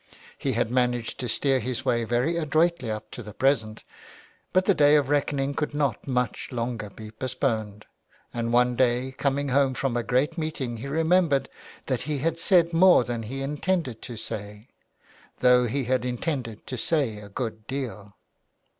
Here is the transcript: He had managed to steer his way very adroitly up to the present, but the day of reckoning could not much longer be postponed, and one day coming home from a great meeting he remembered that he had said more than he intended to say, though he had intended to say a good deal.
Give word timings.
He 0.35 0.53
had 0.53 0.71
managed 0.71 1.19
to 1.19 1.29
steer 1.29 1.59
his 1.59 1.85
way 1.85 2.05
very 2.05 2.35
adroitly 2.35 2.89
up 2.89 3.11
to 3.11 3.21
the 3.21 3.35
present, 3.35 3.83
but 4.51 4.65
the 4.65 4.73
day 4.73 4.95
of 4.95 5.09
reckoning 5.09 5.53
could 5.53 5.75
not 5.75 6.07
much 6.07 6.51
longer 6.51 6.89
be 6.89 7.11
postponed, 7.11 7.85
and 8.33 8.51
one 8.51 8.75
day 8.75 9.11
coming 9.19 9.49
home 9.49 9.75
from 9.75 9.95
a 9.95 10.01
great 10.01 10.39
meeting 10.39 10.77
he 10.77 10.87
remembered 10.87 11.49
that 11.85 12.01
he 12.09 12.17
had 12.17 12.39
said 12.39 12.73
more 12.73 13.03
than 13.03 13.21
he 13.21 13.43
intended 13.43 14.01
to 14.01 14.17
say, 14.17 14.69
though 15.41 15.67
he 15.67 15.83
had 15.83 16.03
intended 16.03 16.65
to 16.65 16.79
say 16.79 17.19
a 17.19 17.29
good 17.29 17.67
deal. 17.67 18.15